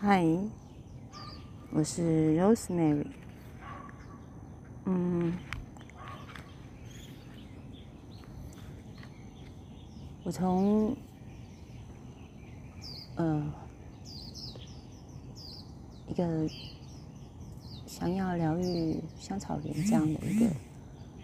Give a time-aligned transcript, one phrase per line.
[0.00, 0.24] 嗨，
[1.72, 3.04] 我是 Rosemary。
[4.84, 5.36] 嗯，
[10.22, 10.96] 我从
[13.16, 13.52] 呃
[16.06, 16.48] 一个
[17.84, 20.46] 想要疗愈香草园这样的一个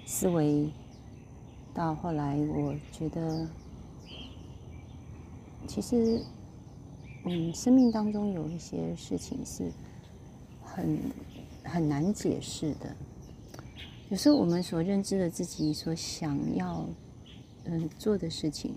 [0.05, 0.69] 思维，
[1.73, 3.49] 到后来我觉得，
[5.69, 6.21] 其实。
[7.25, 9.73] 嗯，生命当中有一些事情是
[10.63, 10.99] 很
[11.63, 12.95] 很难解释的。
[14.11, 16.87] 有时候我们所认知的自己所想要
[17.65, 18.75] 嗯做的事情，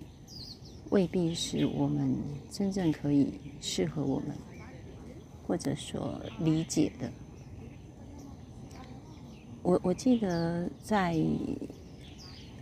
[0.91, 2.15] 未必是我们
[2.49, 4.29] 真正可以适合我们
[5.45, 7.11] 或者说理解的。
[9.61, 11.21] 我我记得在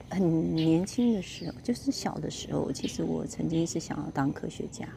[0.09, 4.89] 很年轻的时候，就是小的时候，其实我曾经是想要当科学家。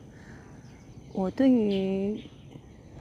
[1.18, 2.22] 我对于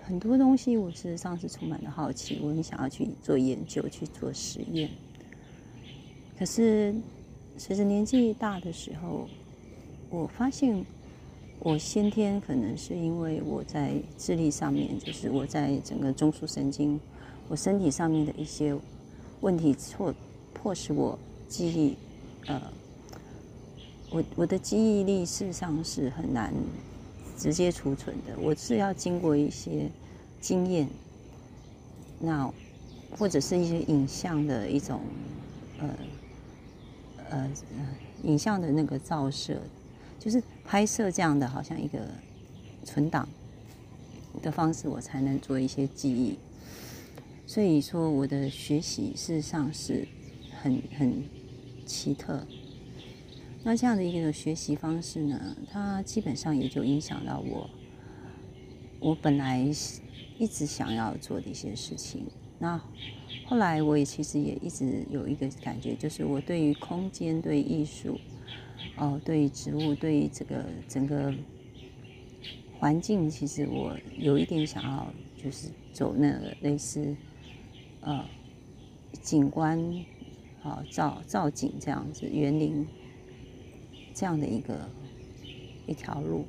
[0.04, 4.90] 很多东西，我事实上是充满了好奇，我很想要去做研究、去做实验。
[6.36, 6.96] 可是
[7.60, 9.28] 随着年纪大的时候，
[10.10, 10.84] 我发现
[11.60, 17.00] 我先天可能是因为我在智力上面，就是我在整个中枢神经、
[17.48, 18.76] 我身体上面的一些
[19.42, 20.12] 问题，错
[20.56, 21.96] 迫使我记忆，
[22.48, 22.60] 呃，
[24.10, 26.52] 我我的记忆力事实上是很难。
[27.38, 29.90] 直接储存的，我是要经过一些
[30.42, 30.90] 经验，
[32.20, 32.52] 那
[33.18, 35.02] 或者是一些影像的一种
[35.80, 35.90] 呃
[37.30, 37.52] 呃
[38.24, 39.62] 影像的那个照射，
[40.20, 42.00] 就是拍摄这样的，好像一个
[42.84, 43.30] 存档
[44.42, 46.38] 的方式，我才能做一些记忆。
[47.46, 50.08] 所以说，我的学习事实上是
[50.62, 51.24] 很很
[51.86, 52.46] 奇特。
[53.68, 57.70] 那这样的一个学习方式呢，它基本上也就影响到我，
[59.02, 59.60] 我本来
[60.38, 62.26] 一直想要做的一些事情。
[62.60, 62.82] 那
[63.46, 68.18] 后来我也其实也一直有一个感觉，就是我对于空间、对艺术、
[68.96, 71.34] 哦，对植物、对这个整个
[72.80, 77.14] 环境，其实我有一点想要，就是走那个类似
[78.00, 78.24] 呃
[79.22, 79.78] 景观、
[80.64, 82.88] 啊造造景这样子园林。
[84.18, 84.76] 这样的一个
[85.86, 86.44] 一条路，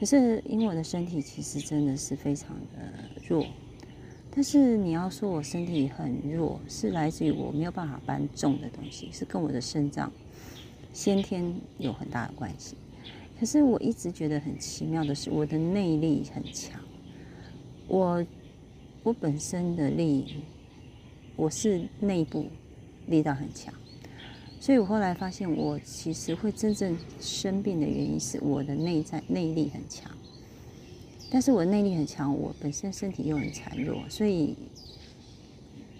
[0.00, 2.92] 可是因为我的身体其实真的是非常的
[3.28, 3.46] 弱，
[4.34, 10.12] 但是你要说我身体很弱，是来自于我没有办法搬重的东西，是跟我的肾脏
[10.92, 12.74] 先天有很大的关系。
[13.38, 16.80] 可是我一直觉得很奇妙的是，我的内力很强，
[17.86, 18.26] 我
[19.04, 20.42] 我本身的力，
[21.36, 22.48] 我是内部
[23.06, 23.72] 力道很强。
[24.62, 30.08] 所以我后来发现，我其实会真正生病的原因是我的内在内力很强，
[31.32, 34.54] 但是我内力很强，我本身身体又很孱弱，所以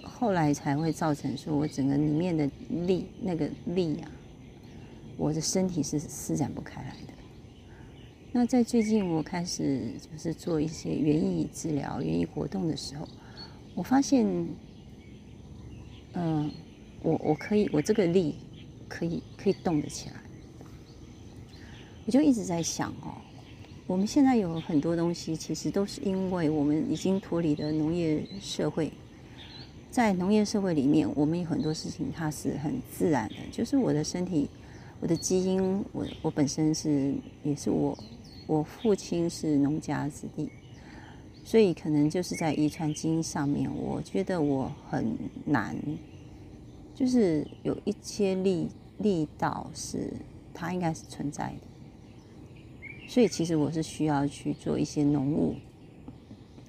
[0.00, 2.48] 后来才会造成说我整个里面的
[2.86, 4.08] 力那个力啊，
[5.16, 7.12] 我的身体是施展不开来的。
[8.30, 13.08] 那在最近我开始就是做一些园艺治疗、园艺活动的时候，
[13.74, 14.24] 我发现，
[16.12, 16.48] 嗯，
[17.02, 18.36] 我我可以，我这个力。
[18.92, 20.16] 可以可以动得起来，
[22.04, 23.16] 我就一直在想哦，
[23.86, 28.92] 我们现在有很多东西，其实都是因为我们已经脱离了农业社会，
[29.90, 34.46] 在农业社会里面，我们有很多事情它是很自然的，就是我的身体，
[35.00, 37.98] 我的基因，我我本身是也是我，
[38.46, 40.50] 我父亲是农家子弟，
[41.42, 45.16] 所以可能就是在遗传基因上面，我觉得我很
[45.46, 45.74] 难，
[46.94, 48.68] 就是有一些力。
[48.98, 50.12] 力道是
[50.54, 55.56] 它应该是存在的，所以其实我是需要去做一些农务，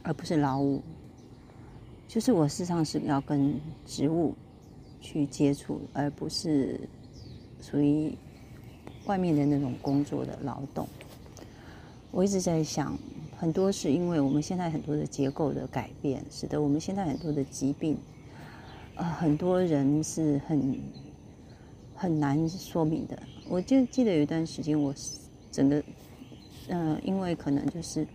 [0.02, 0.82] 而不是劳务。
[2.08, 4.34] 就是我事实上是要跟植物
[5.00, 6.80] 去接触，而不是
[7.62, 8.14] 属于
[9.06, 10.88] 外面的那种工作的劳动。
[12.10, 12.98] 我一直在想，
[13.38, 17.98] 很多是因为我们现在很多的结构的改变，使得我们现在很多的疾病，
[18.96, 20.80] 呃，很多人是很。
[21.96, 23.18] 很难说明的。
[23.48, 24.94] 我就记得有一段时间，我
[25.52, 25.84] 整个，
[26.70, 28.08] 嗯，因为可能就是，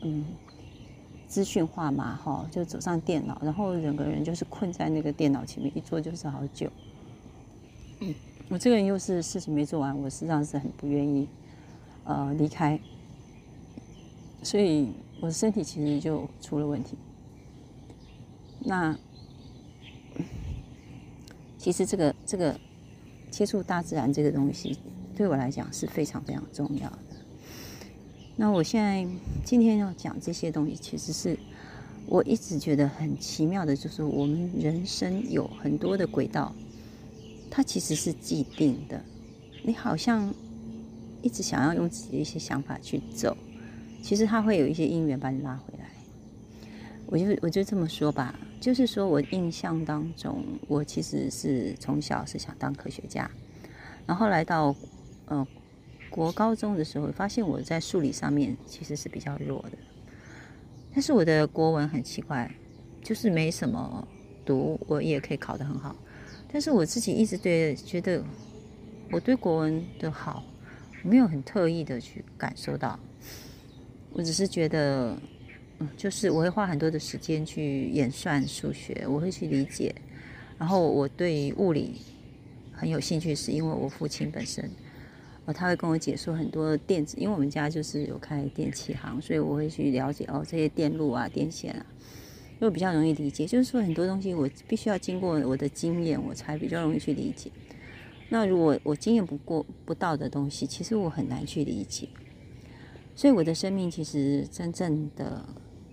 [0.00, 0.24] 嗯，
[1.26, 6.70] 资讯化嘛，哈，就走上电脑，然后整个人就是困在那个电脑前面，一坐就是好久。
[8.00, 8.14] 嗯，
[8.48, 11.28] 我这个人又是事情没做完，我实际上是很不愿意，
[12.04, 12.78] 呃，离开，
[14.42, 16.96] 所以我的身体其实就出了问题。
[18.60, 18.96] 那，
[21.58, 22.58] 其实这个这个。
[23.32, 24.78] 接触大自然这个东西，
[25.16, 26.98] 对我来讲是非常非常重要的。
[28.36, 29.06] 那我现在
[29.44, 31.36] 今天要讲这些东西，其实是
[32.06, 36.54] 我一直觉得很奇妙的，就是我们人生有很多的轨道，
[37.50, 39.02] 它其实是既定的。
[39.64, 40.32] 你好像
[41.22, 43.34] 一直想要用自己的一些想法去走，
[44.02, 45.86] 其实它会有一些因缘把你拉回来。
[47.12, 53.30] 我就我就这么说吧，就是说我印象当中，我其实是从小是想当科学家，
[54.06, 54.74] 然后来到
[55.26, 55.46] 呃。
[56.08, 59.78] 国高中的时候，发现我在数理上面其实是比较弱的，
[60.92, 62.54] 但是我的国文很奇怪，
[63.02, 64.06] 就是没什么
[64.44, 65.96] 读，我也可以考得很好。
[66.52, 68.22] 但是我自己一直对觉得
[69.10, 70.44] 我对国文的好，
[71.02, 73.00] 没有很特意的去感受到，
[74.12, 75.16] 我只是觉得，
[75.96, 79.94] 就是我会花很多的时间去演算数学，我会去理解，
[80.58, 81.96] 然后我对物理
[82.72, 84.70] 很有兴趣，是因为我父亲本身。
[85.44, 91.84] 哦，他会跟我解说很多电子，因为我们家就是有开电器行，所以我会去了解哦这些电路啊、电线啊，
[92.60, 93.44] 因为比较容易理解。
[93.44, 97.50] 就是说很多东西我必须要经过我的经验，我才比较容易去理解。
[98.28, 102.08] 那如果我经验不过不到的东西，其实我很难去理解。
[103.16, 105.44] 所以我的生命其实真正的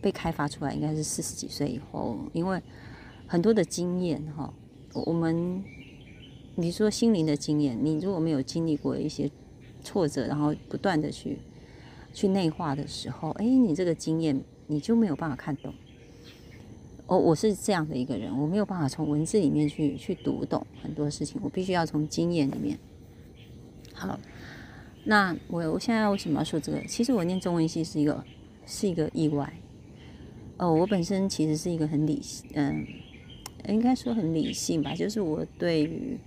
[0.01, 2.61] 被开发出来，应该是四十几岁以后，因为
[3.27, 4.53] 很多的经验哈，
[4.93, 5.63] 我们。
[6.55, 9.31] 你说心灵的经验，你如果没有经历过一些
[9.81, 11.39] 挫折，然后不断的去
[12.13, 15.73] 去内化的时候，哎，你这个经验你就没有办法看懂。
[17.05, 22.77] 哦，我是这样的一个人，我没有办法从文字里面去去读懂很多事情，我必须要从经验里面。
[23.93, 24.19] 好，
[25.05, 26.83] 那我我现在为什么要说这个？
[26.87, 28.21] 其实我念中文系是一个
[28.65, 29.53] 是一个意外。
[30.59, 32.85] 哦，我本身其实是一个很理性，嗯，
[33.67, 36.17] 应该说很理性吧，就是我对于。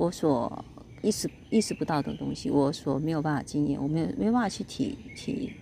[0.00, 0.64] 我所
[1.02, 5.52] 意识意识不到的东西，我所没有办法经验，我没有没有办法去体体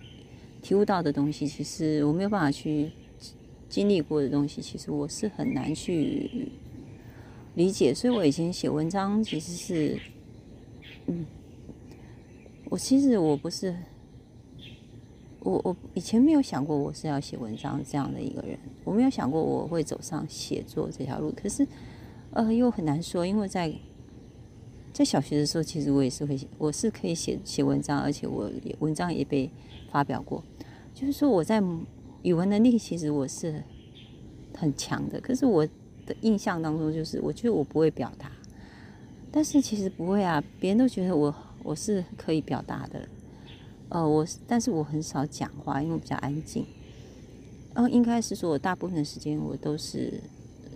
[0.61, 2.91] 体悟到的东西，其实我没有办法去
[3.67, 6.51] 经历过的东西，其实我是很难去
[7.55, 7.91] 理解。
[7.95, 9.99] 所以我以前写文章其实是，
[11.07, 11.25] 嗯，
[12.69, 13.75] 我其实我不是，
[15.47, 21.33] 我我以前没有想过我是要写文章这样的一个人，我没有想过我会走上写作这条路。
[21.41, 21.65] 可是，
[22.31, 23.73] 呃，又很难说，因为在
[24.91, 29.49] 在小学的时候，其实我也是会写，我是可以写写文章，而且我文章也被
[29.89, 30.43] 发表过。
[30.93, 31.63] 就是说，我在
[32.23, 33.63] 语文能力其实我是
[34.57, 35.65] 很强的，可是我
[36.05, 38.29] 的印象当中，就是我觉得我不会表达。
[39.31, 41.33] 但是其实不会啊，别人都觉得我
[41.63, 43.07] 我是可以表达的。
[43.89, 46.65] 呃，我但是我很少讲话，因为我比较安静。
[47.73, 50.21] 呃，应该是说我大部分的时间我都是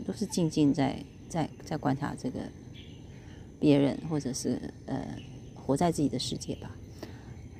[0.05, 2.39] 都是静静在在在观察这个。
[3.59, 5.05] 别人，或者是呃，
[5.53, 6.75] 活在自己的世界吧。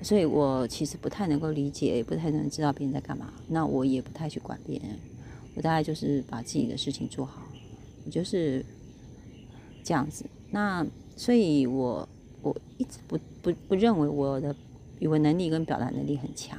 [0.02, 3.32] 所以我其实不太能够理解，也不太能知道别人在干嘛。
[3.48, 4.98] 那我也不太去管别人，
[5.54, 7.44] 我大概就是把自己的事情做好，
[8.04, 8.66] 我就是
[9.84, 10.26] 这样子。
[10.50, 10.84] 那
[11.16, 12.10] 所以，我
[12.42, 14.56] 我一直不不不认为我的
[15.02, 16.58] 语文能力跟表达能力很强。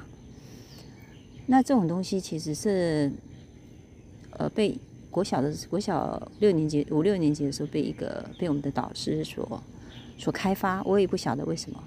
[1.46, 3.10] 那这种东西其实是
[4.32, 4.78] 呃被。
[5.12, 9.62] 国小的国小六年级五六年级的时候，被一个被我们的导师所
[10.16, 11.78] 所开发，我也不晓得为什么，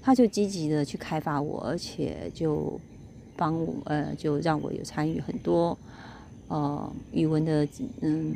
[0.00, 2.80] 他就积极的去开发我，而且就
[3.36, 5.76] 帮我呃，就让我有参与很多
[6.48, 7.68] 呃语文的
[8.00, 8.34] 嗯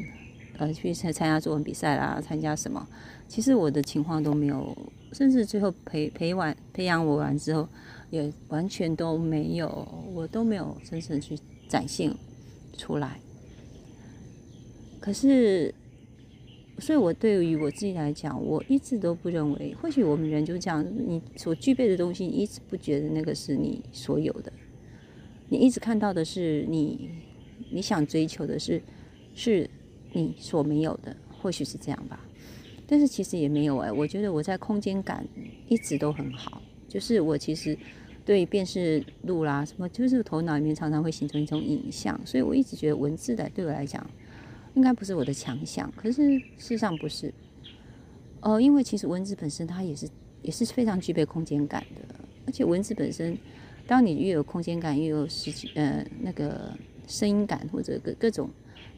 [0.58, 2.86] 呃去参参加作文比赛啦，参加什么，
[3.28, 4.76] 其实我的情况都没有，
[5.12, 7.68] 甚至最后培培完培养我完之后，
[8.10, 12.14] 也完全都没有，我都没有真正去展现
[12.76, 13.20] 出来。
[15.00, 15.72] 可是，
[16.78, 24.52] 所以我对于我自己来讲，我一直都不认为，或许我们人就这样，你所具备的东西，你一直不觉得那个是你所有的，
[25.48, 27.10] 你一直看到的是你
[27.70, 28.82] 你想追求的是
[29.34, 29.70] 是
[30.16, 32.18] 你所没有的，或许是这样吧。
[32.86, 35.26] 但是其实也没有哎，我觉得我在空间感
[35.68, 37.76] 一直都很好，就是我其实
[38.24, 44.04] 对辨识路啦什么，就是头脑里面常常会形成一种影像，所以我一直觉得文字的对我来讲。
[44.74, 47.32] 应该不是我的强项，可是事实上不是。
[48.42, 50.06] 哦，因为其实文字本身它也是
[50.42, 52.14] 也是非常具备空间感的，
[52.46, 53.38] 而且文字本身，
[53.86, 56.76] 当你越有空间感，越有实际呃那个
[57.08, 58.50] 声音感或者各各种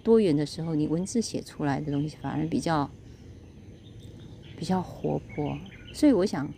[0.02, 2.90] 多元的时候，你文字写出来的东西反而比较
[4.56, 5.56] 比较活泼。
[5.92, 6.48] 所以我想，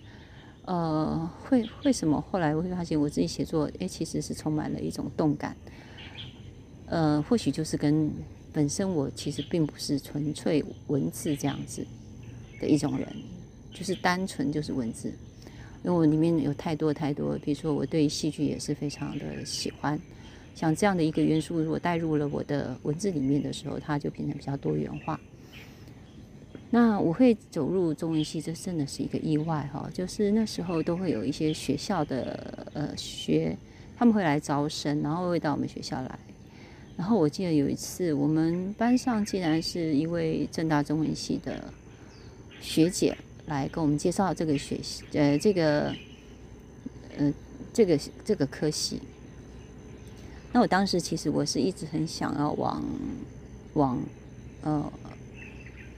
[0.64, 5.56] 呃，会为什么后来我会发现我自己写作，哎，其实是充满了一种动感。
[6.87, 8.10] 呃，或许就是跟。
[8.52, 11.87] 本身我其实并不是纯粹文字这样子
[12.60, 13.06] 的一种人，
[13.72, 15.08] 就是单纯就是文字，
[15.84, 19.96] 因为我里面有太多太多，比如说我对戏剧也是非常的喜欢，
[20.54, 25.19] 像这样的一个元素，如果带入了我的文字里面的时候，它就变成比较多元化。
[26.73, 29.90] 那我会走入中文系，这真的是一个意外哈。
[29.92, 33.57] 就是那时候都会有一些学校的呃学，
[33.97, 36.19] 他们会来招生，然后会到我们学校来。
[36.97, 41.73] 然后我记得有一次，我们班上竟然是一位正大中文系的
[42.61, 43.16] 学姐
[43.47, 45.95] 来跟我们介绍这个学习，呃，这个，
[47.19, 47.33] 呃，
[47.73, 49.00] 这个这个科系。
[50.52, 52.83] 那我当时其实我是一直很想要往
[53.75, 53.99] 往
[54.62, 54.92] 呃。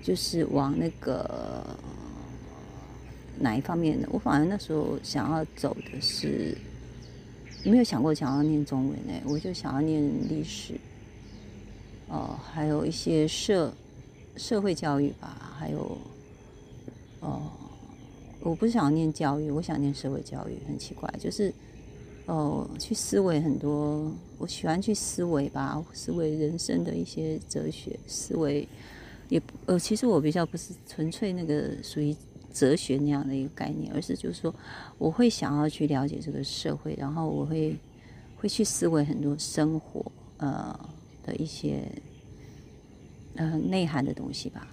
[0.04, 1.64] 就是往那个
[3.38, 4.08] 哪一方面的？
[4.10, 6.58] 我反而那时候想要走的是，
[7.62, 10.74] 没有想过想要念中文诶，我就想要念历史，
[12.08, 13.72] 哦，还有一些社
[14.36, 15.96] 社会教育吧，还有
[17.20, 17.42] 哦，
[18.40, 21.54] 我不想要念教育，我想念社会教育，很奇怪，就是
[22.26, 28.66] 哦，去思维很多，我喜欢去思维吧，思维人生的一些哲学思维。
[29.28, 32.14] 也呃，其实我比较不是纯粹那个属于
[32.52, 34.54] 哲学那样的一个概念，而是就是说，
[34.98, 37.76] 我会想要去了解这个社会，然后我会
[38.36, 40.04] 会去思维很多生活
[40.36, 40.78] 呃
[41.24, 41.82] 的一些
[43.36, 44.68] 呃内涵的东西吧。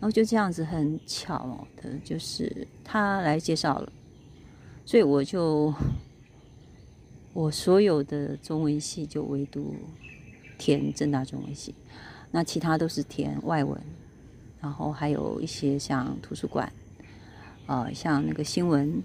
[0.00, 3.92] 然后就这样子很巧的，就是他来介绍了，
[4.84, 5.72] 所以我就
[7.32, 9.74] 我所有的中文系就唯独
[10.58, 11.74] 填正大中文系。
[12.32, 13.80] 那其他都是填外文，
[14.60, 16.72] 然后还有一些像图书馆，
[17.66, 19.02] 呃，像那个新闻，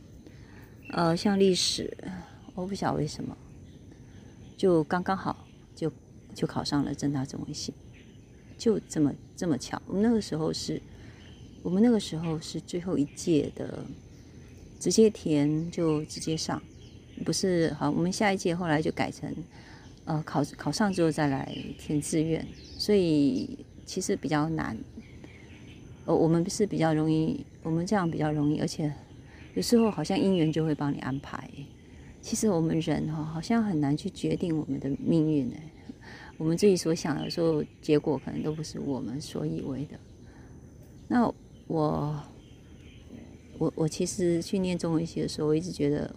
[0.92, 1.96] 呃，像历史，
[2.54, 3.36] 我不晓得为什么，
[4.56, 5.92] 就刚刚好就
[6.36, 7.74] 就考上了正大中文系，
[8.60, 9.82] 就这么这么巧。
[9.88, 10.80] 我们那个时候是，
[11.64, 13.84] 我们那个时候是最后一届的，
[14.80, 16.62] 直接填就直接上，
[17.24, 19.34] 不是好，我们下一届后来就改成。
[20.04, 22.46] 呃，考考上之后再来填志愿，
[22.78, 23.58] 所以
[23.88, 24.78] 其实比较难。
[26.06, 28.94] 呃，我们是比较容易，我们这样比较容易，而且
[29.56, 31.50] 有时候好像姻缘就会帮你安排。
[32.22, 35.56] 其实我们人哈，好像很难去决定我们的命运呢。
[36.38, 39.98] 我们自己所想的时候，结果可能都不是我们所以为的。
[41.08, 41.26] 那
[41.66, 42.24] 我，
[43.58, 46.14] 我我其实去念中文系的时候，我一直觉得。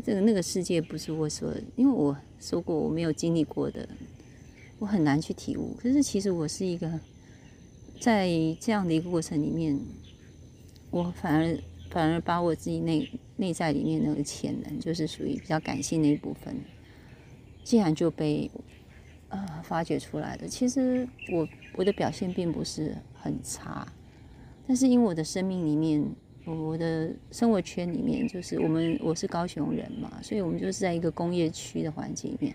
[0.00, 3.86] 这个那个世界不是我说，因为我说过我没有经历过的，
[4.78, 5.76] 我很难去体悟。
[5.78, 6.98] 可是其实我是一个，
[8.00, 8.26] 在
[8.58, 9.78] 这样的一个过程里面，
[10.90, 11.58] 我反而
[11.90, 13.06] 反而把我自己内
[13.36, 16.56] 内在里面那个潜能，就是属于比较感性那一部分，
[17.62, 18.50] 竟然就被
[19.28, 20.48] 呃发掘出来了。
[20.48, 21.46] 其实我
[21.76, 23.86] 我的表现并不是很差，
[24.66, 26.02] 但是因为我的生命里面。
[26.44, 32.52] 我的生活圈里面，就是我们我是高雄人嘛，所以我们就是在一个工业区的环境里面。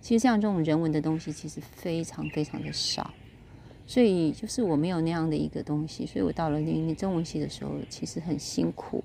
[0.00, 3.14] 其实像这种人文的东西，其实非常非常的少，
[3.86, 9.04] 所以就是我没有那样的一个东西，所以我到了念中文系的时候，其实很辛苦。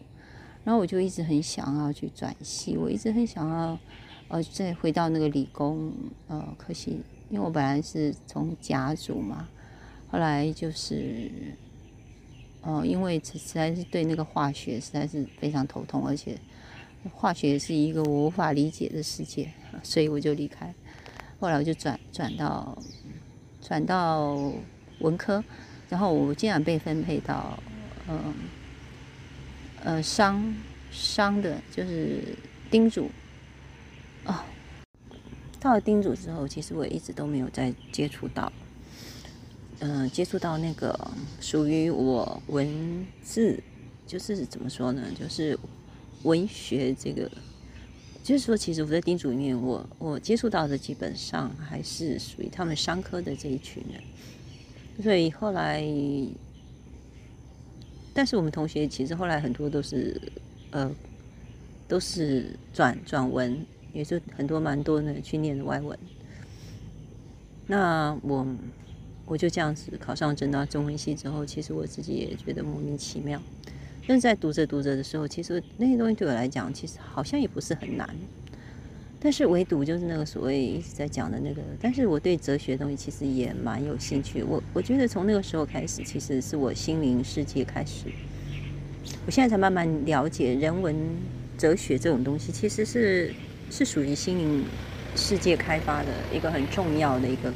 [0.63, 3.79] 然后我就一直很想要去转系，我一直很想要
[4.29, 5.93] 呃再回到那个理工
[6.27, 9.47] 呃，可惜因为我本来是从甲组嘛，
[10.09, 11.29] 后来就是。
[12.67, 16.37] 哦，因为实在是对那个化学实在是非常头痛，而且
[17.13, 19.49] 化学是一个我无法理解的世界，
[19.81, 20.73] 所以我就离开。
[21.39, 22.77] 后来我就转转到
[23.61, 24.51] 转到
[24.99, 25.41] 文科，
[25.87, 27.57] 然后我竟然被分配到
[28.09, 28.33] 嗯
[29.85, 30.53] 呃商
[30.91, 32.35] 商的，就是
[32.69, 33.09] 叮嘱
[34.25, 34.35] 哦。
[35.61, 38.51] 到了叮嘱之后，其实我一直都没有再接触到。
[39.79, 40.99] 嗯，接触到那个
[41.39, 43.61] 属于我文字，
[44.07, 45.03] 就是怎么说呢？
[45.19, 45.57] 就是
[46.23, 47.29] 文学这个，
[48.23, 54.01] 就是说，其实我在叮嘱里面，我我接触到的基本上还是属于他们商科的这一群人。
[55.03, 55.85] 所以后来，
[58.15, 60.19] 但是我们同学其实后来很多都是
[60.71, 60.91] 呃，
[61.87, 65.95] 都是转转文，也就很多蛮多的去念的外文。
[67.67, 68.43] 那我。
[69.27, 73.39] 我就这样子考上正大中文系之后，其实我自己也觉得莫名其妙。
[74.07, 78.09] 但是在读着读着的时候，其实那些东西对我来讲，其实好像也不是很难。
[79.19, 84.41] 但是唯独就是那个所谓一直在讲的那个，但是我对哲学东西其实也蛮有兴趣。
[84.43, 88.05] 我我觉得从那个时候开始，其实是我心灵世界开始。
[89.25, 90.95] 我现在才慢慢了解人文
[91.57, 93.33] 哲学这种东西，其实是
[93.69, 94.63] 是属于心灵
[95.17, 97.51] 世界开发的一个很重要的一个。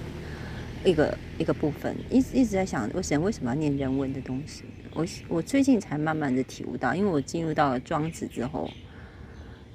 [0.83, 4.63] 一个一个部分，一直一直在想，为什为什么要念人文的东西？
[4.93, 8.69] 我我最近才慢慢的体悟到，因为我进入到了庄子之后，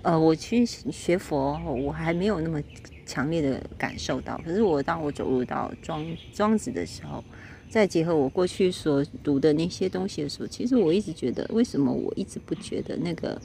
[0.02, 2.60] 呃，我去学佛，我还没有那么
[3.06, 4.36] 强烈的感受到。
[4.44, 7.22] 可是我当我走入到庄庄子的时候，
[7.70, 13.40] 再结合我过去所读的那些东西的时候，其实我一直觉得，为什么我一直不觉得那个？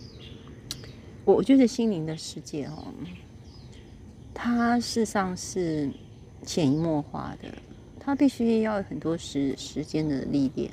[1.23, 2.93] 我觉得心灵的世界哦，
[4.33, 5.89] 它事实上是。
[6.45, 7.49] 潜移默化的，
[7.99, 10.71] 它必须要很多时时间的历练。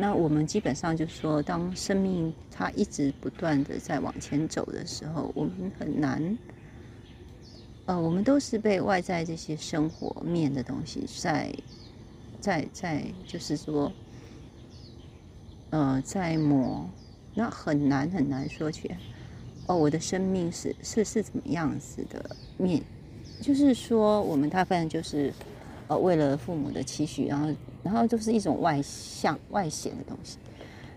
[0.00, 6.38] 那我们基本上就是说，当生命它一直不断的在往前走的时候，我们很难，
[7.86, 11.52] 呃，我们都是被外在这些生活面的东西在
[12.40, 13.92] 在在，就是说，
[15.70, 16.88] 呃，在磨，
[17.34, 18.94] 那很难很难说起，
[19.66, 22.80] 哦，我的生命是是是怎么样子的面。
[23.40, 25.32] 就是说，我们大部分就是，
[25.86, 30.38] 呃，为了父母的期许，然后，然后就是一种外向、外显的东西。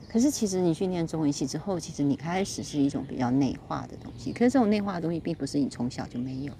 [0.09, 4.33] 可是，其实你去念中文系之后，其实你开始是一种比较内化的东西。
[4.33, 6.53] 可是，这种内化的东西，并不是你从小就没有。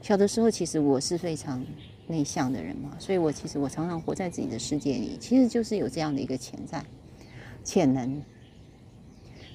[0.00, 1.64] 小的时候，其实我是非常
[2.06, 6.84] 内向的人嘛，所以我其实我常常活在自己的世界里，其实就是有这样的一个潜在
[7.64, 8.22] 潜能。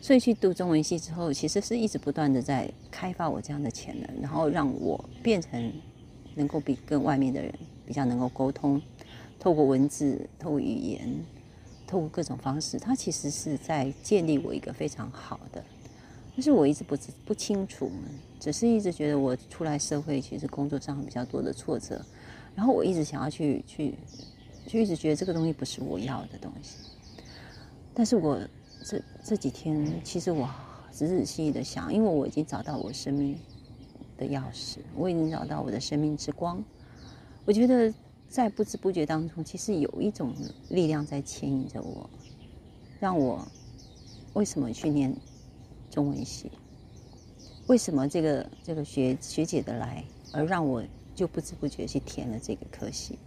[0.03, 5.71] 所以去读中文系之后，其实是一直不断的在开发我这样的潜能，然后让我变成
[6.35, 7.53] 能够比跟外面的人
[7.85, 8.81] 比较能够沟通，
[9.39, 11.07] 透过文字、透过语言、
[11.87, 15.63] 透过各种方式，它其实是在建立我一个非常好的。
[16.35, 17.89] 但是我一直不不清楚，
[18.41, 22.05] 只是一直觉得我出来社会，其实工作上比较多的挫折，
[22.53, 23.95] 然后我一直想要去去，
[24.67, 26.75] 就一直觉得这个东西不是我要的东西，
[27.93, 28.37] 但是我。
[28.83, 30.49] 这这几天，其实我
[30.91, 33.37] 仔仔细细的想，因为我已经找到我生命
[34.17, 36.61] 的钥匙，我已经找到我的生命之光。
[37.45, 37.93] 我觉得
[38.27, 40.33] 在不知不觉当中，其实有一种
[40.69, 42.09] 力量在牵引着我，
[42.99, 43.47] 让我
[44.33, 45.15] 为什么去念
[45.89, 46.51] 中文系？
[47.67, 50.83] 为什么这个这个学学姐的来，而让我
[51.15, 53.17] 就不知不觉去填了这个科系，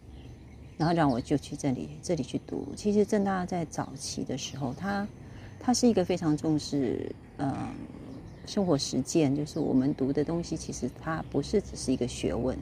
[0.77, 2.69] 然后让我就去这里这里去读。
[2.77, 5.07] 其实正大在早期的时候，他。
[5.67, 7.53] 他是一个非常重视，嗯，
[8.47, 12.57] 生活实践，就是我们读的东西，其实它不是只是一个学问，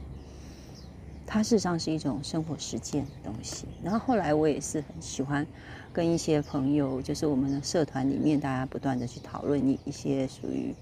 [1.26, 3.66] 它事实上是一种生活实践的东西。
[3.82, 5.46] 然后后来我也是很喜欢
[5.92, 10.74] 跟一些朋友，就是我们的社团里面，大家不断的去讨论一一些属于，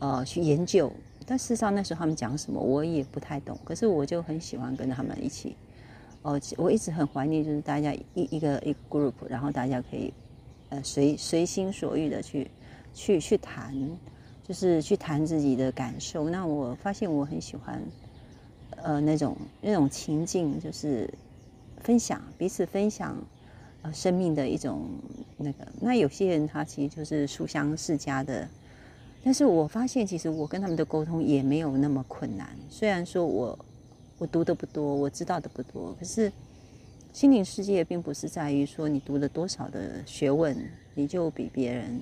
[0.00, 0.92] 呃，去研究。
[1.24, 3.56] 但事实上那时候他们讲什么，我也不太懂。
[3.64, 5.54] 可是我就很喜欢跟他们一起，
[6.22, 10.12] 哦，我一直很怀念，就是大家一一个一个 group，然后大家可以。
[10.72, 12.50] 呃，随随心所欲的去，
[12.94, 13.76] 去去谈，
[14.42, 16.30] 就是去谈自己的感受。
[16.30, 17.78] 那我发现我很喜欢，
[18.76, 21.12] 呃，那种那种情境，就是
[21.82, 23.14] 分享彼此分享，
[23.82, 24.88] 呃，生命的一种
[25.36, 25.68] 那个。
[25.78, 28.48] 那有些人他其实就是书香世家的，
[29.22, 32.48] 但是我发现其实我跟他们的沟通也没有那么困难。
[32.70, 33.58] 虽然说我
[34.16, 36.32] 我读的不多，我知道的不多，可是。
[37.12, 40.56] 心灵世界并不是在于说你读了多少的学问，
[40.94, 42.00] 你就比别人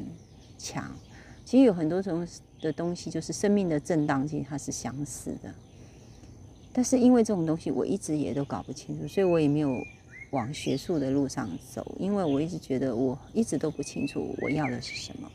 [0.56, 0.88] 强。
[1.44, 2.26] 其实有很多种
[2.60, 5.52] 的东西，就是生命的震荡，其实它是相似的。
[6.72, 9.76] 但是因为这种东西，我一直也都搞不清楚，所以我也没有
[10.30, 15.28] 往学术的路上走，因为我一直觉得我一直都不清楚我要的是什么。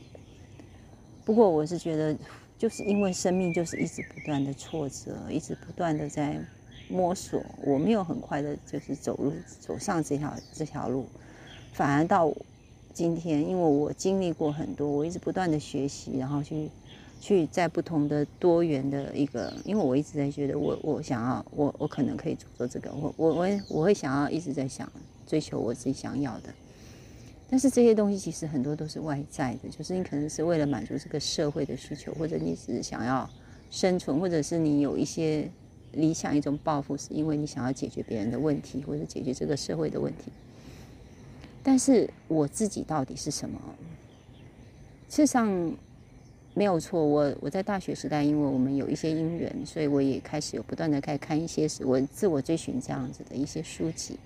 [1.25, 2.17] 不过我是觉得，
[2.57, 6.39] 就是因为生命就是一直不断的挫折，一直不断的在。
[6.87, 11.07] 摸索，我没有很快的，就是走路走上这条这条路，
[11.73, 12.31] 反而到
[12.93, 16.69] 今天，因为我经历过很多，我一直不断的学习，然后去
[17.19, 24.89] 去在不同的多元的一个，因为我一直在觉得，我我想要，我我可能可以做做这个，我我我我会想要一直在想
[25.25, 26.53] 追求我自己想要的，
[27.49, 33.27] 但是这些东西其实很多都是外在的，就是你可能是为了满足这个社会的需求，或者你只是想要
[33.71, 35.49] 生存，或者是你有一些。
[35.95, 40.31] 理想一种抱负，是因为你想要解决别人的问题，或者解决这个社会的问题。
[41.63, 43.59] 但是我自己到底是什么？
[45.09, 45.73] 事实上
[46.53, 47.03] 没有错。
[47.03, 54.19] 我我在大学时代，因为我们有一些因缘，所以我也开始有不断的开看一些我自我追寻这样子的一些书籍。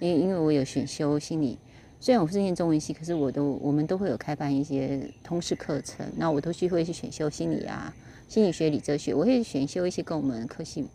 [0.00, 1.58] 因因为我有选修心理，
[1.98, 7.92] 虽然我是念中文系，可是我都我们都会有开办一些通识课程，那我都去会去选修心理啊、
[8.28, 10.86] 心理学、理哲学，我会选修一些跟我们科系。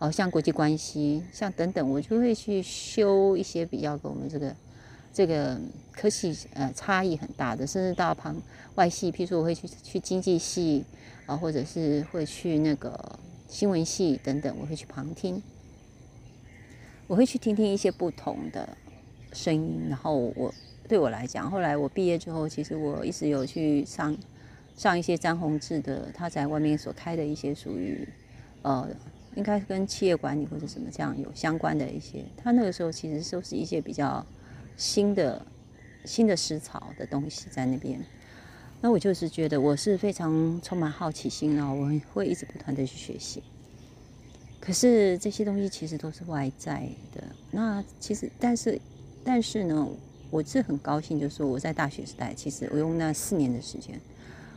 [0.00, 4.56] 哦，像国际关系，像等等，我就会去修一些比较跟我们这个
[5.12, 5.60] 这个
[5.92, 8.34] 科系呃差异很大的，甚至到旁
[8.76, 10.82] 外系，譬如说我会去去经济系
[11.26, 15.40] 啊，或者是会去那个新闻系等等，我会去旁听。
[17.06, 18.66] 我会去听听一些不同的
[19.34, 20.54] 声音，然后我
[20.88, 24.16] 对我来讲，后来我毕业之后，其实我一直有去上
[24.76, 28.08] 上一些张宏志的他在外面所开的一些属于
[28.62, 28.88] 呃，
[29.36, 34.24] 应该跟企业管理或者什么这样有相关的一些，他那个时候其实都是一些比较
[34.76, 35.44] 新的
[36.04, 38.00] 新的思潮的东西在那边。
[38.80, 43.42] 那我就是觉得我是非常充满好奇心啊，我会一直不断的去学习。
[44.58, 47.22] 可是这些东西其实都是外在的。
[47.50, 48.80] 那其实，但是，
[49.24, 49.88] 但是呢，
[50.30, 54.00] 我是很高兴，就是说我在大学时代，其实我用那四年的时间，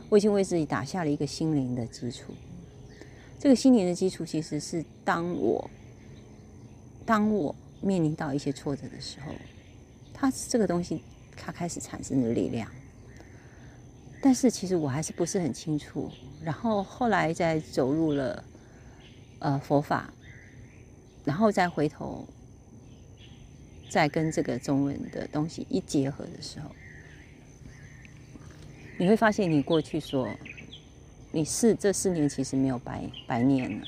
[0.08, 2.34] 我已经为自己打下了一个心灵的基础。
[3.44, 5.70] 这个心灵的基础，其实是当我
[7.04, 9.30] 当我面临到一些挫折的时候，
[10.14, 11.02] 它这个东西
[11.36, 12.66] 它开始产生的力量。
[14.22, 16.10] 但是其实我还是不是很清楚，
[16.42, 18.42] 然后后来再走入了
[19.40, 20.10] 呃佛法，
[21.22, 22.26] 然后再回头
[23.90, 26.70] 再跟这个中文的东西一结合的时候，
[28.98, 30.30] 你会发现你过去说
[31.34, 33.84] 你是这四年其实没有白白念了，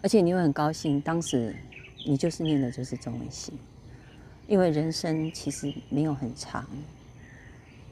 [0.00, 1.54] 而且你会很高兴，当时
[2.06, 3.52] 你就是念的就是中文系，
[4.46, 6.66] 因为人生其实没有很长。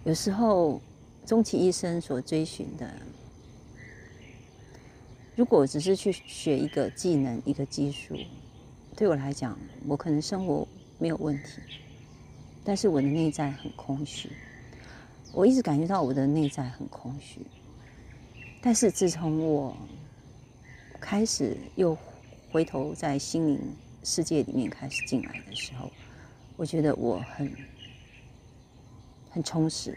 [0.04, 0.80] 有时候，
[1.26, 2.90] 终其一生所追寻的，
[5.34, 8.16] 如果只是去学一个技能、一个技术，
[8.96, 10.66] 对我来讲，我可能生活
[10.98, 11.60] 没有问题，
[12.64, 14.30] 但是我的内在很空虚。
[15.36, 17.42] 我一直感觉到我的内在很空虚，
[18.62, 19.76] 但是自从我
[20.98, 21.94] 开始又
[22.50, 23.60] 回头在心灵
[24.02, 25.92] 世界里面开始进来的时候，
[26.56, 27.52] 我觉得我很。
[29.28, 29.94] 很充实，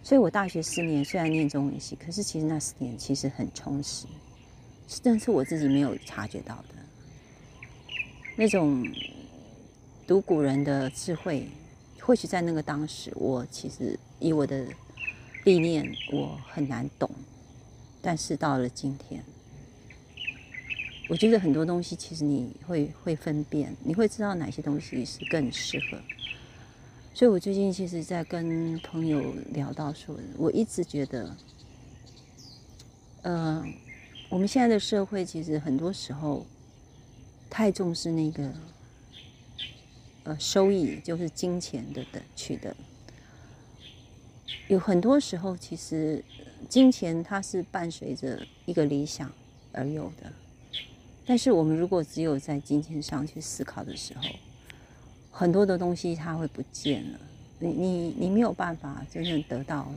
[0.00, 4.06] 所以我大学四年虽然念中文系，可是其实那四年其实很充实，
[4.86, 6.68] 是但是我自己没有察觉到的。
[8.36, 8.86] 那种
[10.06, 11.48] 读古人的智慧，
[12.06, 14.66] 或许在那个当时，我其实以我的
[15.44, 17.10] 历练，我很难懂，
[18.02, 19.24] 但是到了今天，
[21.08, 25.98] 我觉得很多东西其实你会会分辨，你会知道哪些东西是更适合。
[27.14, 31.34] 所以，我最近其实，在跟朋友聊到说，我一直觉得，
[33.22, 33.64] 呃，
[34.28, 36.44] 我们现在的社会其实很多时候
[37.48, 38.52] 太重视那个
[40.24, 42.74] 呃收益，就是金钱的的取得。
[44.68, 46.24] 有很多时候，其实
[46.68, 49.30] 金钱它是伴随着一个理想
[49.72, 50.32] 而有的，
[51.26, 54.22] 但是我们如果只有在金钱上去思考的时候，
[55.30, 57.18] 很多的东西它会不见了，
[57.58, 59.92] 你你你没有办法真正得到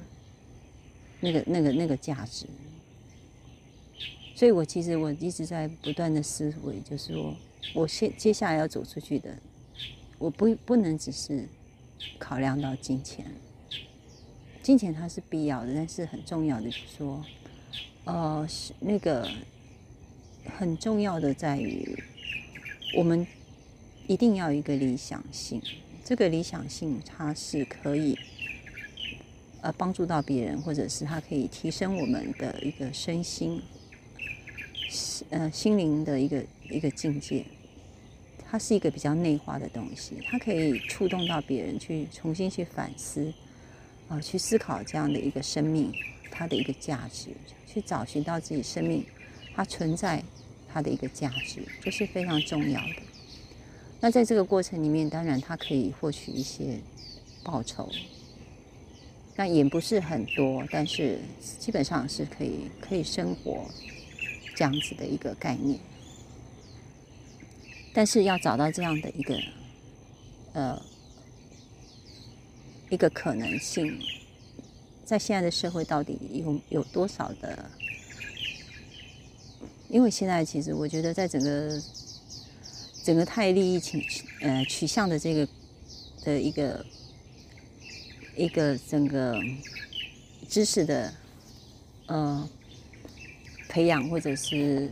[1.22, 2.46] 那个那个那个价值，
[4.36, 7.34] 所以我其实我一直在不断的思维，就是说
[7.74, 9.34] 我现接下来要走出去的，
[10.18, 11.48] 我不不能只是
[12.18, 13.26] 考量到金钱，
[14.62, 17.24] 金钱它是必要的，但是很重要的是说，
[18.06, 19.30] 呃，是那个
[20.58, 22.04] 很重要的在于
[22.98, 23.26] 我们。
[24.10, 25.62] 一定要有一个理想性，
[26.06, 28.18] 这个理想性它是可以，
[29.60, 33.62] 呃，帮助到别人，或者是它可以提升我们的一个身心，
[35.30, 37.44] 呃，心灵的一个一个境界。
[38.50, 43.34] 它是一个比较内化的东西，它可以触动到别人去重新去反思，
[44.08, 45.92] 啊，去思考这样的一个生命
[46.32, 47.32] 它的一个价值，
[47.68, 49.06] 去找寻到自己生命
[49.54, 50.24] 它存在
[50.72, 53.02] 它的一个价值，这是非常重要的。
[54.00, 56.80] 那在这个过程里面，当然它可以获取一些
[57.44, 57.90] 报酬，
[59.36, 61.20] 那也不是很多，但是
[61.60, 63.66] 基本上是可以可以生活
[64.56, 65.80] 这样子的一个概念。
[67.98, 69.40] 但是要找到这样的一个
[70.54, 70.80] 呃
[72.92, 74.00] 一个可能性，
[75.04, 77.72] 在现在的社会到底有有多少的？
[79.90, 81.82] 因为现在其实我觉得在整个。
[83.04, 84.06] 整个太利益取
[84.42, 85.48] 呃取向的这个
[86.26, 86.86] 的一个
[88.36, 89.34] 一个整个
[90.50, 91.14] 知识的
[92.08, 92.50] 呃
[93.70, 94.92] 培养或者是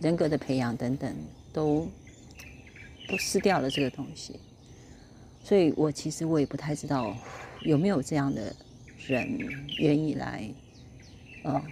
[0.00, 1.16] 人格的培养等等，
[1.52, 1.88] 都
[3.08, 4.38] 都失掉了这个东西。
[5.42, 7.16] 所以我其实我也不太知道
[7.62, 8.54] 有没有这样的
[9.06, 9.38] 人
[9.78, 10.48] 愿意来，
[11.42, 11.62] 呃，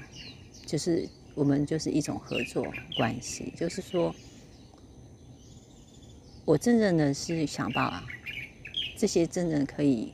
[0.66, 2.66] 就是我们就是一种合作
[2.96, 4.14] 关系，就是说。
[6.44, 8.04] 我真正的是想把
[8.96, 10.12] 这些真正可以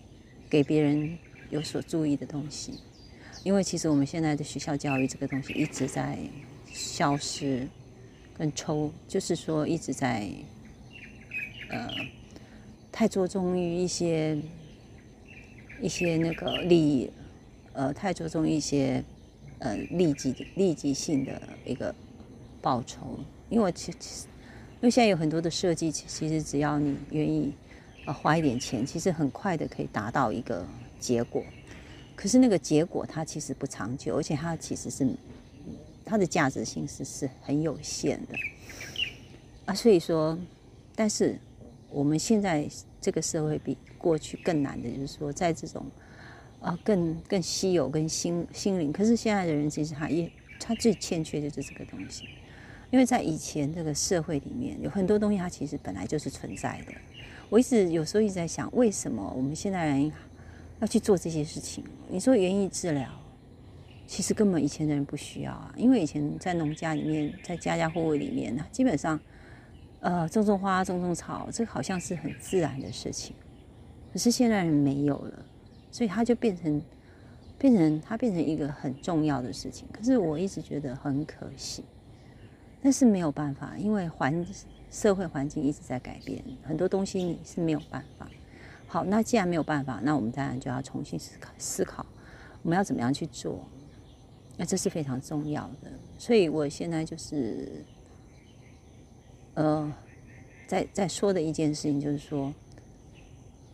[0.51, 1.17] 给别人
[1.49, 2.75] 有所注意的东西，
[3.45, 6.19] 因为其实我们现在的学校教育这个东西一直在
[6.71, 7.67] 消失，
[8.37, 10.31] 跟抽，就是说一直在
[11.71, 11.89] 呃
[12.91, 14.37] 太着重于一些
[15.81, 17.11] 一些那个利益，
[17.73, 19.03] 呃太着重一些
[19.59, 21.95] 呃立即立即性的一个
[22.61, 23.99] 报酬，因为其实
[24.81, 27.53] 因为现在有很多的设计，其实只要你愿意
[28.07, 30.67] 呃花一点钱，其实很快的可以达到一个
[30.99, 31.45] 结果。
[32.15, 35.09] 可是那个结果它其实不长久，而且它其实是。
[36.11, 38.35] 它的价值性是是很有限的
[39.67, 40.39] 啊，所以说，
[40.97, 41.39] 但是
[41.91, 42.69] 我们现在
[43.01, 45.87] 这个社会比过去更难的，就是说，在这种
[46.61, 52.29] 啊更更稀有、跟心心灵，可是现在的人其实他也他最欠缺的就是这个东西，
[52.91, 56.93] 因为在以前这个社会里面，有很多东西它其实本来就是存在的。
[57.49, 60.13] 我一直有时候一直在想，为什么我们现在人
[60.81, 61.83] 要去做这些事情？
[62.09, 63.09] 你说园艺治疗？
[64.07, 69.21] 其实根本以前的人不需要啊，因为以前在农家里面，在家家户户里面呢，基本上，
[70.01, 73.35] 呃，种种花、种种草，这好像是很自然的事情。
[74.13, 75.45] 可是现在人没有了，
[75.91, 76.81] 所以它就变成，
[77.59, 79.87] 变成它变成一个很重要的事情。
[79.93, 81.85] 可是我一直觉得很可惜，
[82.81, 84.47] 但是没有办法，因为环
[84.91, 88.29] 社会环境一直在改变，很多东西你是没有办法。
[88.87, 92.07] 好，那既然没有办法，那我们当然就要重新思考思考，
[92.63, 93.63] 我们要怎么样去做。
[94.57, 97.85] 那这是非常重要的，所以我现在就是，
[99.59, 99.93] 呃，
[100.69, 102.55] 在在说的一件事情，就是说，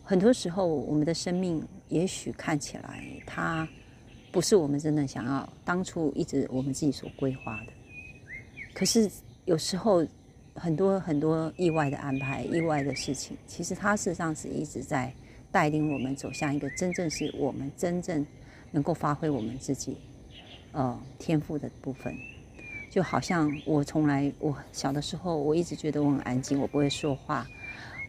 [0.03, 3.69] 很多时候我们的生命也许看起来它
[4.31, 7.71] 不是我们真的想要当初一直我们自己所规划的，
[8.73, 9.07] 可是
[9.45, 10.03] 有时候
[10.55, 15.13] 很多很多意外的安排、意外的事情，其实它事实上是一直在
[15.51, 18.25] 带领我们走向一个真正是我们真正
[18.71, 19.95] 能够发挥我们自己。
[20.71, 22.17] 呃，天赋的部分，
[22.95, 27.45] 就好像我从来我小的时候，我一直觉得我很安静，我不会说话，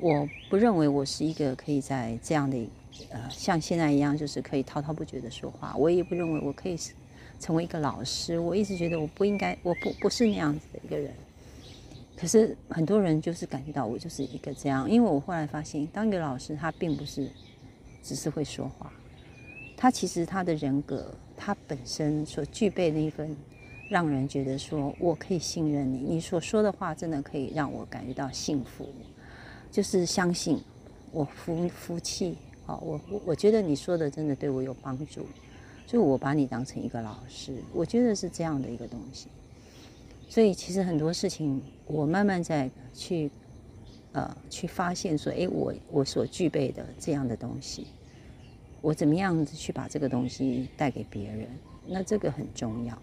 [0.00, 2.56] 我不认为我是一个可以在这样的
[3.10, 5.74] 呃像现在一样，就是可以滔滔不绝的说话。
[5.76, 6.78] 我也不认为我可以
[7.40, 11.12] 成为一个老师，我一直觉得我不应该，我不不是那样子的一个人。
[12.16, 17.28] 可是很多人就是感觉到我就是一个这样，因为我后来发现，当一个老师，他并不是
[18.04, 18.92] 只是会说话，
[19.76, 21.12] 他其实他的人格。
[21.38, 23.36] 他本身所具备那一份，
[23.88, 28.88] 让人觉得说我可以信任你，你所说的话真的可以让我感觉到幸福，
[29.70, 30.60] 就是相信
[31.12, 35.26] 我服服气，好，我我我觉得你说的真的对我有帮助，
[35.86, 39.28] 所以我把你当成一个老师，我觉得是这样的一个东西。
[40.28, 43.30] 所以其实很多事情，我慢慢在去
[44.12, 47.86] 呃去发现说，哎，我我所具备的这样的东西。
[48.82, 51.48] 我怎么样子去把这个东西带给别人？
[51.86, 52.96] 那这个很重要。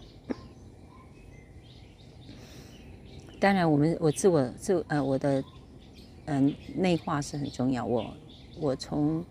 [3.44, 5.44] 当然，我们我自我自呃我的
[6.24, 7.84] 嗯内化是很重要。
[7.84, 8.10] 我
[8.58, 9.22] 我从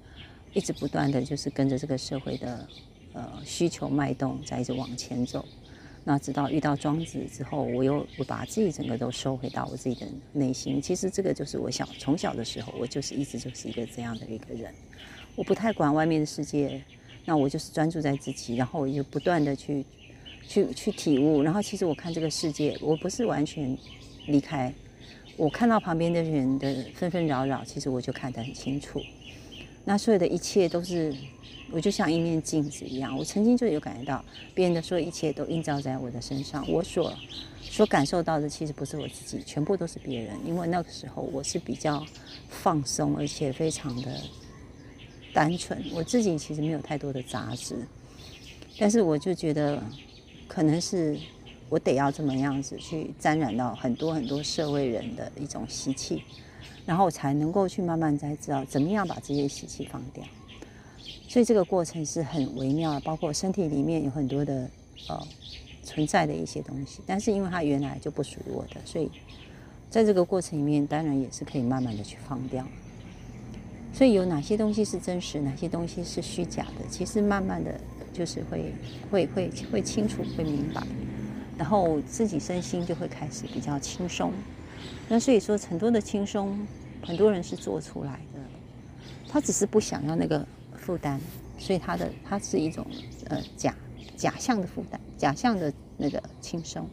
[0.54, 2.68] 一直不断的就是跟着这个社会的
[3.14, 5.44] 呃需求脉动在一直往前走。
[6.04, 10.80] 那直到遇到庄子之后，我又我把自己整个都收回到我自己的内心。
[10.80, 14.72] 其实这个就是我小从小的时候，我就是一直就是一个这样的一个人。
[15.36, 16.80] 我不太管外面的世界，
[17.26, 19.84] 那我就是专注在自己，然后我就不断的去，
[20.48, 21.42] 去去体悟。
[21.42, 23.78] 然后其实我看这个世界，我不是完全
[24.28, 24.74] 离开，
[25.38, 29.02] 我看到旁边的人的纷纷扰扰，其实我就看得很清楚。
[29.86, 31.14] 那所有的一切都是，
[31.72, 33.18] 我就像一面镜子一样。
[33.18, 37.14] 我曾经就有感觉到，别人的所有一切都映照在我的身上，我所
[37.62, 40.36] 所感受到的其实不是我自己，全部都是别人。
[40.46, 42.06] 因为那个时候我是比较
[42.50, 44.12] 放松，而且非常的。
[45.36, 47.76] 单纯，我自己其实没有太多的杂质，
[48.78, 49.82] 但是我就觉得，
[50.48, 51.18] 可能是
[51.70, 56.22] 我得要这么样子去沾染到很多很多社会人的一种习气，
[56.86, 60.24] 然后我才能够去慢慢才知道怎么样把这些习气放掉。
[61.28, 64.70] 所以这个过程是很微妙的，包括身体里面有很多的
[65.10, 65.28] 呃
[65.84, 69.10] 存在的一些东西，但是因为它原来就不属于我的，所以
[69.90, 72.64] 在这个过程里面，当然也是可以慢慢的去放掉。
[73.92, 76.86] 所以有哪些东西是真实，哪些东西是虚假的？
[76.90, 77.80] 其实慢慢的
[78.14, 78.74] 就是会
[79.12, 80.86] 会会会清楚，会明白，
[81.58, 84.32] 然后自己身心就会开始比较轻松。
[85.10, 86.66] 那所以说，很多的轻松，
[87.04, 88.40] 很多人是做出来的，
[89.28, 90.46] 他只是不想要那个
[90.78, 91.20] 负担，
[91.58, 92.86] 所以他的他是一种
[93.30, 93.76] 呃假
[94.16, 96.88] 假象的负担，假象的那个轻松。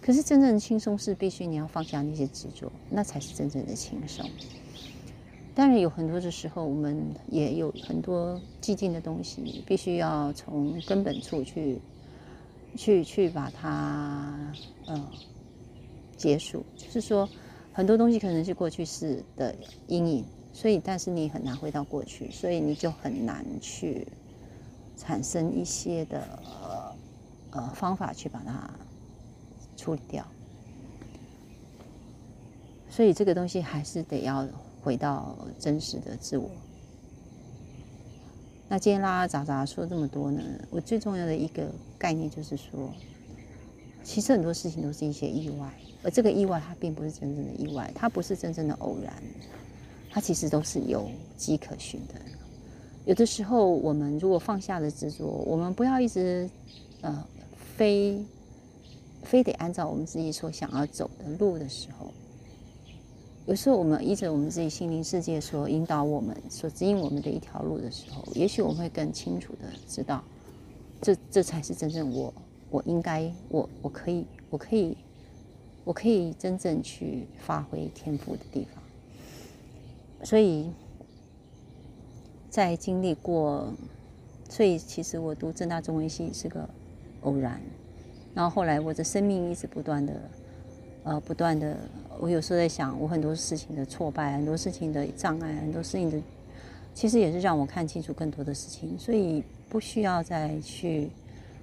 [0.00, 4.28] 可是真正的轻松是必须你要放下那些执着，那才是真正的轻松。
[5.54, 11.80] 当然有很多的时候，我们也有很多寂静的东西，必须要从根本处去，
[12.76, 14.52] 去去把它，
[14.86, 15.10] 呃，
[16.16, 16.66] 结束。
[16.76, 17.28] 就是说，
[17.72, 19.54] 很多东西可能是过去式的
[19.86, 24.08] 阴影，所以但是你很难回到过去，所以你就很难去
[24.96, 26.38] 产生一些的
[27.52, 28.68] 呃方法去把它
[29.76, 30.26] 处理掉。
[32.90, 34.46] 所以这个东西还是得要
[34.84, 36.50] 回到真实的自我。
[38.68, 40.42] 那今天拉拉杂杂说这么多呢？
[40.70, 41.64] 我最重要的一个
[41.98, 42.92] 概念就是说，
[44.02, 49.12] 其实很多事情都是一些意外，而这个意外它并不是真正的意外，它不是真正的偶然，
[50.10, 52.14] 它其实都是有迹可循的。
[53.04, 56.48] 有的时候，我们如果放下了执着，我们不要一直
[57.02, 57.24] 呃
[57.76, 58.24] 非
[59.22, 62.12] 非得按照我们自己所想要走的路的时候。
[63.46, 70.24] 有时候我们依着我们自己心灵世界所引导我们、所指引我们的一条路的时候，也许我们会更清楚的知道，
[71.02, 72.32] 这这才是真正我
[72.70, 74.96] 我应该我我可以我可以
[75.84, 78.82] 我可以真正去发挥天赋的地方。
[80.24, 80.70] 所以，
[82.48, 83.70] 在经历过，
[84.48, 86.66] 所以其实我读正大中文系是个
[87.20, 87.60] 偶然，
[88.34, 90.14] 然后后来我的生命一直不断的。
[91.04, 91.76] 呃，不断的，
[92.18, 96.18] 我有时候在想，我很多事情的挫败，很多事情的障碍，很多事情的，
[96.94, 101.10] 其实也是让我看清楚更多的事情，所以不需要再去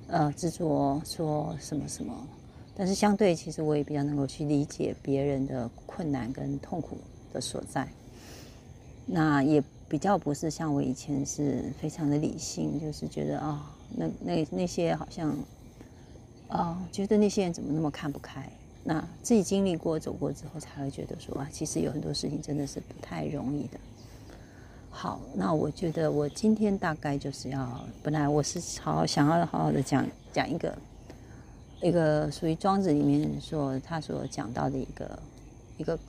[0.08, 2.14] 呃执着说什么什么。
[2.76, 6.98] 但是相对，其实我也比较能够去理解别人的困难跟痛苦
[7.34, 7.88] 的所在。
[9.08, 15.36] 那也比较不是像我以前是非常的理性，就是觉得啊，那那那些好像
[16.48, 18.48] 啊，觉得那些人怎么那么看不开。
[18.84, 23.80] 那自己经历过、走过之后，才会觉得说啊，其实有很多事情真的是不太容易的。
[24.90, 30.78] 好，那我觉得我今天大概就是要，本来我是好想要好好的讲讲一个
[31.82, 35.20] 一个属于庄子里面说他所讲到的一个
[35.78, 36.00] 一个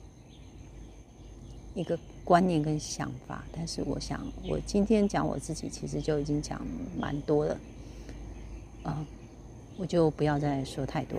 [1.75, 6.59] 一个观念跟想法，但是我想我今天讲我自己，其实就已经讲
[6.99, 7.57] 蛮多了，
[8.83, 9.05] 啊，
[9.77, 11.17] 我就不要再说太多。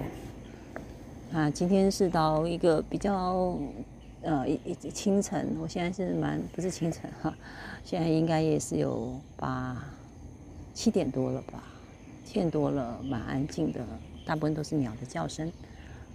[1.35, 3.59] 啊，今天是到一个比较，
[4.23, 7.37] 呃，一一清晨，我现在是蛮不是清晨哈，
[7.85, 9.85] 现在应该也是有八
[10.73, 11.65] 七点多了吧，
[12.25, 13.81] 七点多了，蛮安静的，
[14.25, 15.51] 大部分都是鸟的叫声，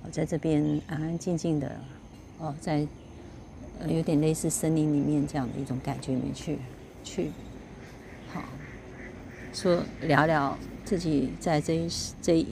[0.05, 1.69] 我在这边安安静静的，
[2.37, 2.87] 哦，在
[3.81, 6.59] 呃有点类似森林里面这样的一种感觉里面去
[7.03, 7.31] 去，
[8.31, 8.41] 好，
[9.51, 11.89] 说聊聊自己在这一
[12.21, 12.47] 这一。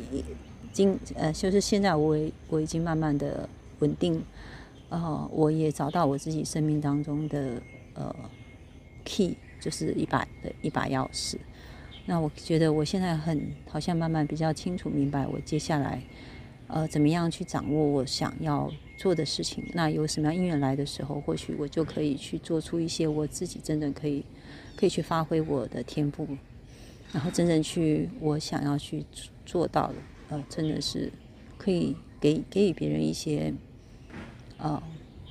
[0.77, 2.15] 经呃，就是现在我
[2.49, 4.23] 我已经慢慢的稳定，
[4.89, 7.59] 呃，我也找到我自己生命当中的
[7.95, 8.15] 呃
[9.03, 11.37] key，就是一把的一把钥匙。
[12.05, 15.99] 那我觉得我现在很好像慢慢比较清楚明白，我接下来
[16.67, 19.63] 呃怎么样去掌握我想要做的事情。
[19.73, 24.23] 那有什么样因缘来的时候，或许我就可以去做出一些我自己真的可以
[24.75, 26.27] 可以去发挥我的天赋，
[27.11, 29.03] 然后真正去我想要去
[29.43, 29.95] 做到的。
[30.29, 31.11] 呃，真的是
[31.57, 33.53] 可以给给予别人一些
[34.57, 34.81] 呃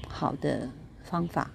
[0.08, 0.70] 好的
[1.04, 1.50] 方法。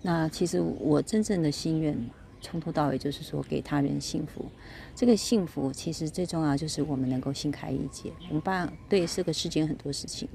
[0.00, 1.94] 那其实我真正的心愿，
[2.40, 4.46] 从头到尾就是说给他人幸福。
[4.94, 10.26] 这个幸福其实最重要就是我们能够心开意解，我们把对这个世间很多事情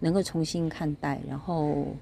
[0.00, 1.18] 能够重新看待。
[1.26, 1.96] 然后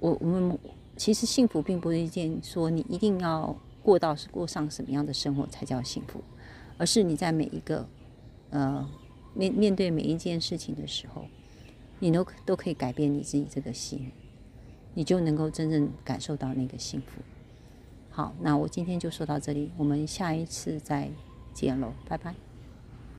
[0.00, 0.58] 我我们
[0.98, 6.22] 其实幸福并不是一件说你一定要过到是过上什么样的生活才叫幸福，
[6.76, 7.88] 而是你在每一个。
[8.50, 8.88] 呃，
[9.34, 11.26] 面面对每一件事情的时候，
[11.98, 14.10] 你都都可以改变你自己这个心，
[14.94, 17.20] 你就能够真正感受到那个幸福。
[18.10, 21.10] 好，那我今天就说到这里，我们下一次再
[21.52, 22.45] 见喽，拜拜。